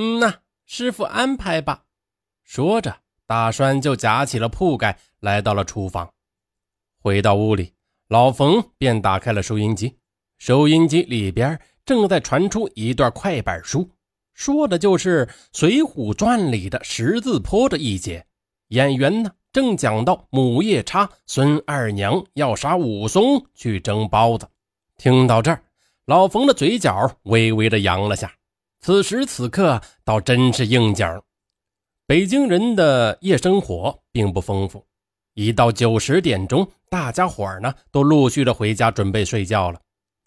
[0.00, 0.32] 嗯呐，
[0.64, 1.82] 师傅安排吧。
[2.44, 6.08] 说着，大栓就夹起了铺盖，来到了厨房。
[7.00, 7.74] 回到屋里，
[8.06, 9.98] 老冯便打开了收音机。
[10.38, 13.90] 收音机里边正在传出一段快板书，
[14.34, 18.24] 说的就是《水浒传》里的十字坡的一节。
[18.68, 24.48] 演员呢，正讲到母夜叉孙二娘要杀武松去蒸包子。
[24.96, 25.60] 听到这儿，
[26.04, 28.32] 老冯的嘴角微微的扬了下。
[28.80, 31.06] 此时此刻，倒真是应景。
[32.06, 34.86] 北京人的夜生活并不丰富，
[35.34, 39.80] 一到九十点钟，大家伙儿呢都陆续的回家准备睡觉了。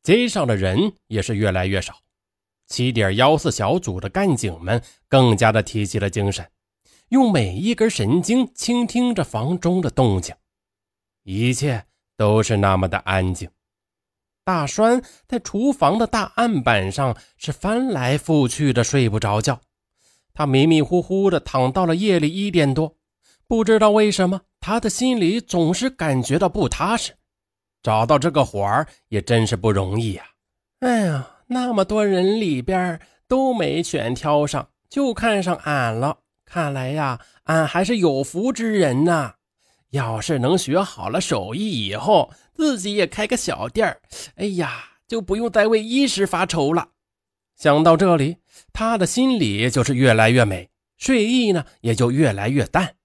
[0.03, 1.95] 街上的人也是越来越少，
[2.67, 6.47] 七点幺四小组的干警们更加的提起了精神，
[7.09, 10.36] 用每一根神经倾听着房中的动静，
[11.23, 11.86] 一切
[12.17, 13.49] 都是那么的安静。
[14.44, 19.62] 大栓在厨房的大案板上是翻来覆去的睡不着觉，
[20.34, 22.95] 他迷迷糊糊的躺到了夜里一点多，
[23.48, 27.14] 不知道为什么他的心里总是感觉到不踏实。
[27.83, 30.23] 找到这个活儿也真是不容易呀！
[30.80, 36.17] 哎呀，那么多人里边都没选挑上，就看上俺了。
[36.45, 39.36] 看来呀，俺还是有福之人呐。
[39.92, 44.02] 要是能学好了手艺以后，自己也开个小店儿，
[44.36, 46.89] 哎呀，就不用再为衣食发愁了。
[47.56, 48.38] 想到这里，
[48.73, 52.95] 他的心里就是越来越美，睡意呢也就越来越淡。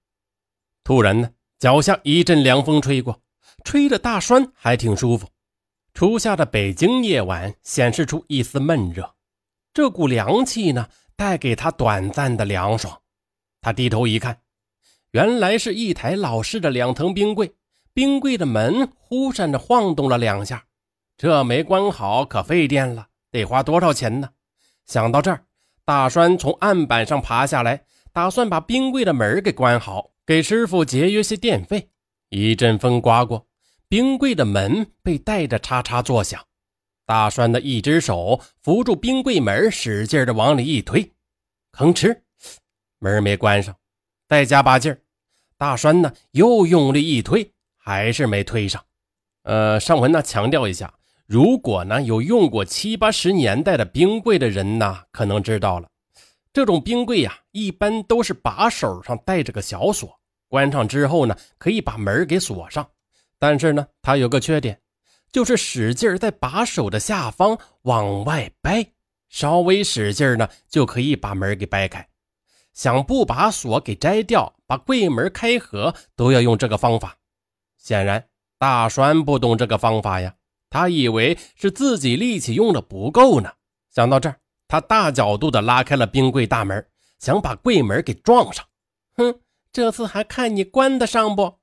[0.83, 3.21] 突然呢，脚下一阵凉风吹过。
[3.63, 5.27] 吹着大栓还挺舒服。
[5.93, 9.15] 初夏的北京夜晚显示出一丝闷热，
[9.73, 13.01] 这股凉气呢，带给他短暂的凉爽。
[13.59, 14.39] 他低头一看，
[15.17, 17.51] 原来是一台老式的两层冰柜，
[17.91, 20.63] 冰柜的门忽闪着晃动了两下，
[21.17, 24.29] 这没关好可费电了，得花多少钱呢？
[24.85, 25.43] 想到这儿，
[25.83, 31.89] 大栓从案板上爬下来，打算把冰柜的门给关好，给师傅节约些电费。
[32.29, 33.47] 一阵风刮过，
[33.89, 36.39] 冰柜的门被带着嚓嚓作响。
[37.07, 41.11] 大栓的一只手扶住冰柜门，使劲的往里一推，
[41.75, 42.19] 吭哧，
[42.99, 43.75] 门没关上。
[44.27, 44.99] 再加把劲儿，
[45.57, 48.83] 大栓呢又用力一推，还是没推上。
[49.43, 50.93] 呃，尚文呢强调一下，
[51.25, 55.89] 如果呢有用过七八十年代的冰柜的人呢，可能知道了，
[56.53, 60.19] 这种冰柜呀，一般都是把手上带着个小锁。
[60.49, 62.87] 关上之后呢，可以把门给锁上，
[63.39, 64.79] 但是呢，它有个缺点，
[65.31, 68.85] 就是使劲在把手的下方往外掰，
[69.27, 72.07] 稍微使劲呢，就可以把门给掰开。
[72.77, 77.17] 想不把锁给摘掉，把柜门开合，都要用这个方法。
[77.75, 78.29] 显然，
[78.59, 80.35] 大栓不懂这个方法呀，
[80.69, 83.51] 他以为是自己力气用的不够呢。
[83.89, 84.35] 想到这儿，
[84.67, 86.87] 他大角度的拉开了冰柜大门，
[87.17, 88.63] 想把柜门给撞上。
[89.15, 89.39] 哼！
[89.71, 91.55] 这次还看你关得上不？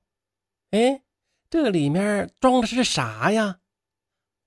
[0.71, 1.01] 哎，
[1.49, 3.59] 这里面装的是啥呀？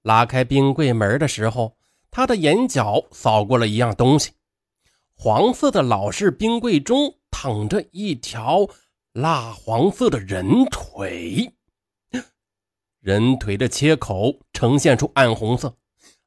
[0.03, 1.79] 拉开冰柜门的时候，
[2.11, 4.33] 他的眼角扫过了一样东西。
[5.21, 8.69] 黄色的老式冰柜中躺着一条
[9.13, 11.53] 蜡黄色的人腿，
[13.01, 15.75] 人腿的切口呈现出暗红色，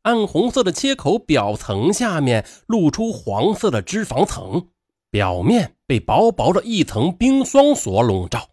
[0.02, 4.68] 暗红色的切口表层下面露出黄色的脂肪层。
[5.10, 8.50] 表面被薄薄的一层冰霜所笼罩，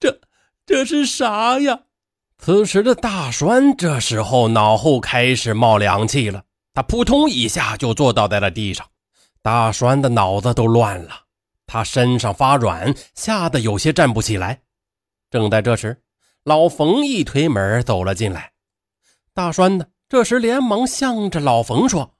[0.00, 0.20] 这
[0.66, 1.82] 这是啥呀？
[2.38, 8.84] 此时的大栓这时候脑后开始冒凉气了，他扑通一下就坐倒在了地上。
[9.44, 11.26] 大栓的脑子都乱了，
[11.66, 14.62] 他身上发软，吓得有些站不起来。
[15.30, 16.02] 正在这时，
[16.44, 18.54] 老冯一推门走了进来。
[19.34, 22.16] 大栓呢，这时连忙向着老冯说：“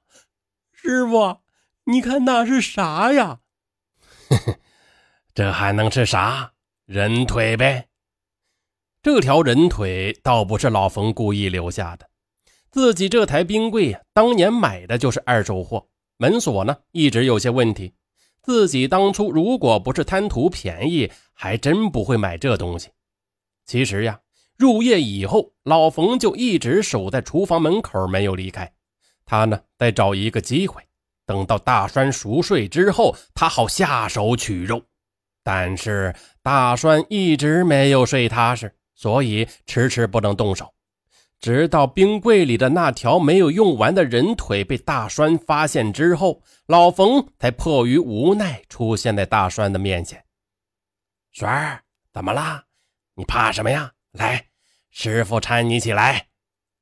[0.71, 1.37] 师傅，
[1.85, 3.39] 你看那是啥呀？”
[4.29, 4.59] 呵呵，
[5.33, 6.51] 这还能是啥？
[6.85, 7.87] 人腿呗。
[9.01, 12.07] 这条人腿倒不是老冯故意留下的，
[12.69, 15.87] 自己这台冰柜呀，当年买的就是二手货，
[16.17, 17.93] 门锁呢一直有些问题。
[18.41, 22.89] 自己当初如果不是贪图便宜，还真不会买这东西。
[23.65, 24.19] 其实呀，
[24.55, 28.71] 入夜以后，老冯就一直守在厨房门口，没有离开。
[29.25, 30.81] 他呢，得找一个机会。
[31.25, 34.83] 等到大栓熟睡之后，他好下手取肉。
[35.43, 40.71] 但是大栓一直没有睡踏实，所以迟迟不能动手。
[41.39, 50.25] 直到冰柜里的那条没有用完的人腿被大栓发现之后，老冯才迫于无奈出现在大栓的面前。
[51.31, 51.83] 栓儿，
[52.13, 52.65] 怎么啦？
[53.15, 53.93] 你怕什么呀？
[54.11, 54.47] 来，
[54.89, 56.27] 师傅搀你起来。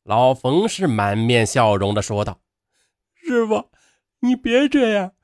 [0.03, 2.41] 老冯是满面笑容的说道
[3.15, 3.69] ：“师傅。”
[4.25, 5.15] 你别这样，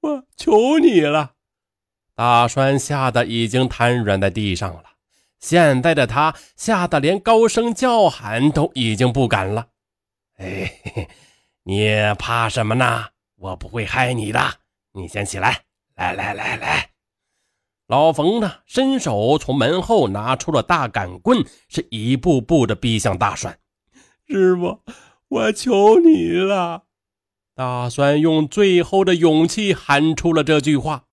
[0.00, 1.34] 我求你了！
[2.14, 4.85] 大栓吓得已经瘫软在地上了。
[5.38, 9.68] 现在的他吓得连高声叫喊都已经不敢了。
[10.38, 11.08] 哎，
[11.62, 13.06] 你怕什么呢？
[13.36, 14.40] 我不会害你的。
[14.92, 15.62] 你先起来，
[15.94, 16.90] 来来来来。
[17.86, 23.58] 老冯呢，伸手从门后拿出了大杆棍，是一步步的逼向大栓。
[24.26, 24.80] 师傅，
[25.28, 26.84] 我求你了！
[27.54, 31.04] 大栓用最后的勇气喊出了这句话。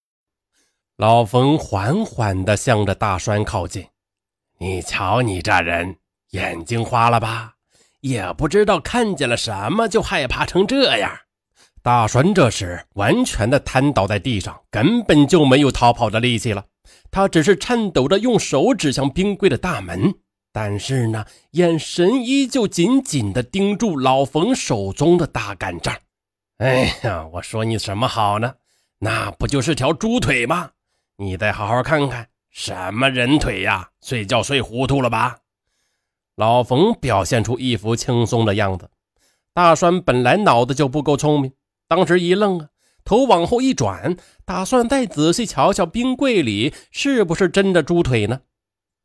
[0.97, 3.87] 老冯缓缓地向着大栓靠近。
[4.63, 5.97] 你瞧，你这人
[6.29, 7.55] 眼睛花了吧？
[7.99, 11.11] 也不知道看见了什么就害怕成这样。
[11.81, 16.63] 大栓这时完全的瘫倒在地上，根本就没有逃跑的力气了。
[17.11, 20.13] 他只是颤抖着用手指向冰柜的大门，
[20.53, 25.93] 但是呢，眼神依旧紧紧的盯住老冯手中的大杆杖。
[26.59, 28.53] 哎呀，我说你什么好呢？
[28.99, 30.69] 那不就是条猪腿吗？
[31.17, 32.29] 你再好好看看。
[32.53, 33.89] 什么人腿呀？
[33.99, 35.39] 睡觉睡糊涂了吧？
[36.35, 38.91] 老冯表现出一副轻松的样子。
[39.55, 41.51] 大栓本来脑子就不够聪明，
[41.87, 42.69] 当时一愣啊，
[43.03, 44.15] 头往后一转，
[44.45, 48.41] 打算再仔细瞧瞧冰柜里是不是真的猪腿呢。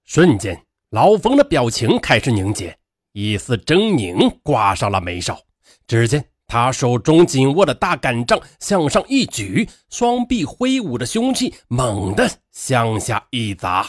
[0.05, 2.79] 瞬间，老冯的表情开始凝结，
[3.13, 5.41] 一丝狰狞挂上了眉梢。
[5.87, 6.27] 只见。
[6.49, 13.87] 他手中紧握的大杆杖向上一举，双臂挥舞着凶器，猛地向下一砸。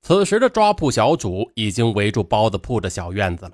[0.00, 3.52] 此时的抓捕小组已经围住包子铺的小院子了。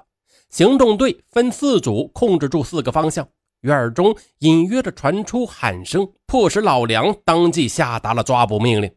[0.49, 3.29] 行动队分四组，控制住四个方向。
[3.63, 8.91] 院中隐约的传出喊声，迫使老梁当即下达了抓捕命令。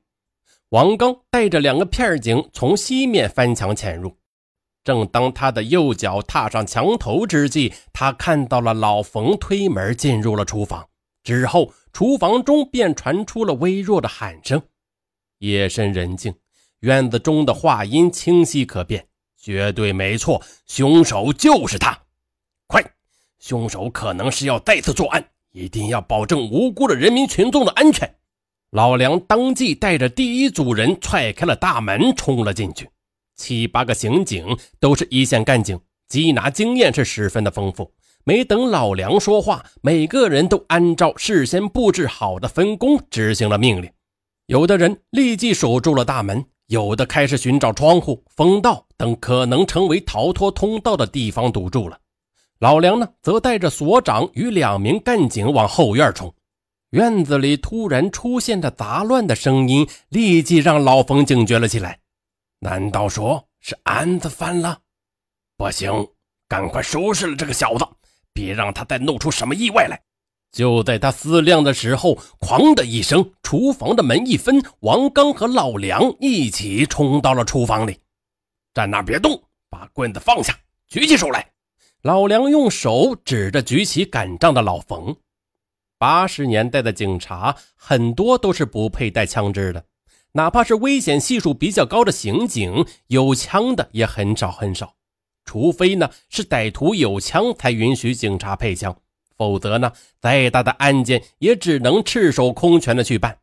[0.69, 4.15] 王刚带着两个片警从西面翻墙潜入。
[4.83, 10.87] 正当他的右脚踏上墙头之际，他看到了老冯推门进入了厨房。
[11.23, 14.61] 之后，厨房中便传出了微弱的喊声。
[15.39, 16.35] 夜深人静，
[16.81, 19.07] 院子中的话音清晰可辨，
[19.37, 21.97] 绝对没错，凶手就是他！
[22.67, 22.83] 快，
[23.39, 28.15] 凶手可能是要再次作案，一定要保证无辜的人民群众的安全。
[28.71, 32.89] 老梁当即带着第一组人踹开了大门，冲了进去。
[33.35, 37.91] 七八个刑警都是一线干警，缉拿经验是十分的丰富。
[38.25, 43.91] 没等老梁说话，每个人都按照事先布置好的分工执行了命令。
[44.45, 51.97] 有的人立即守住了大门，有的开始寻找窗户、风道等可能成为逃脱通道的地方堵住了。
[52.59, 56.33] 老梁呢，则带着所长与两名干警往后院冲。
[56.91, 61.99] 院子里突然出现的杂乱的声音，立即让老冯警觉了起来。
[62.63, 64.79] 难道说是案子翻了？
[65.57, 65.91] 不行，
[66.47, 67.85] 赶快收拾了这个小子，
[68.31, 70.01] 别让他再弄出什么意外来。
[70.53, 77.99] 就在他思量的时候，哐的一声，厨房的门一分，王刚和老梁一起冲到了厨房里。
[78.73, 80.57] 站那别动，把棍子放下，
[80.87, 81.45] 举起手来。
[82.01, 85.13] 老梁用手指着举起杆杖的老冯。
[85.97, 89.83] 八十年代的警察很多都是不佩戴枪支的。
[90.33, 94.95] 哪怕是危险系数比较高的刑警，有枪的也很少很少。
[95.45, 98.95] 除非呢是歹徒有枪，才允许警察配枪，
[99.37, 103.39] 否则呢，再大的案件也只能赤手空拳的去办。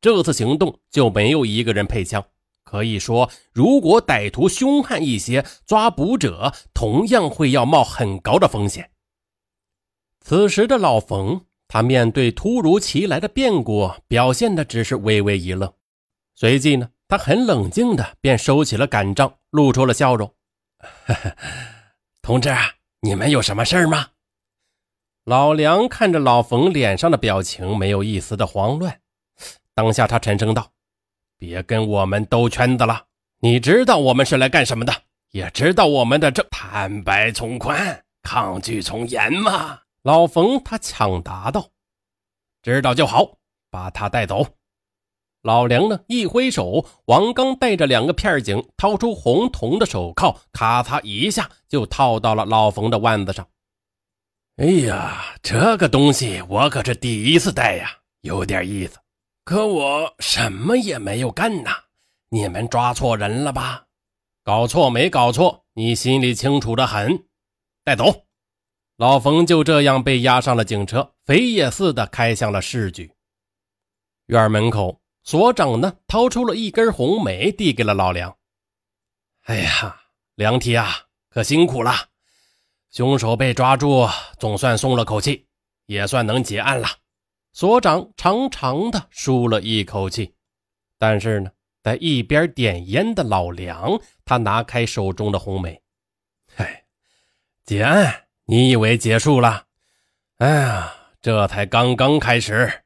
[0.00, 2.24] 这次行动就没有一个人配枪，
[2.64, 8.90] 可以说，如果歹徒凶悍一些，抓捕者同样会要冒很高的风险。
[10.20, 15.72] 此时的老冯，他面对突如其来的变故，表现的只是微微一愣。
[16.38, 20.30] 随即呢，他很冷静的便收起了杆杖，露出了笑容。
[22.20, 24.08] 同志啊，你们有什么事吗？
[25.24, 29.00] 老梁看着老冯脸上的表情，没有一丝的慌乱。
[29.72, 30.70] 当下他沉声道
[31.38, 33.06] ：“别跟我们兜圈子了，
[33.40, 34.92] 你知道我们是来干什么的，
[35.30, 41.70] 也知道我们的这坦白从宽，抗拒从严吗？”老冯他抢答道
[42.62, 43.38] ：“知道就好，
[43.70, 44.46] 把他带走。”
[45.46, 46.00] 老梁呢？
[46.08, 53.46] 一挥手，王刚带着两个片警掏出红铜的手铐，咔嚓一下就套到了老冯的腕子上。
[54.56, 57.88] 哎呀，这个东西我可是第一次戴呀，
[58.22, 58.98] 有点意思。
[59.44, 61.70] 可我什么也没有干呐！
[62.30, 63.84] 你们抓错人了吧？
[64.42, 65.64] 搞错没搞错？
[65.74, 67.22] 你心里清楚的很。
[67.84, 68.24] 带走。
[68.96, 73.12] 老冯就这样被押上了警车，飞也似的开向了市局。
[74.26, 75.00] 院门口。
[75.26, 78.36] 所长呢，掏出了一根红梅，递给了老梁。
[79.46, 80.02] 哎呀，
[80.36, 80.88] 梁提啊，
[81.30, 81.92] 可辛苦了！
[82.92, 85.48] 凶手被抓住，总算松了口气，
[85.86, 86.86] 也算能结案了。
[87.52, 90.32] 所长长长的舒了一口气，
[90.96, 91.50] 但是呢，
[91.82, 95.82] 在一边点烟的老梁，他拿开手中的红梅，
[96.54, 96.84] 嗨，
[97.64, 99.64] 结案，你以为结束了？
[100.36, 102.84] 哎呀，这才刚刚开始。